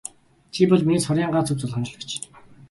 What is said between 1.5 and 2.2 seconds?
өв залгамжлагч.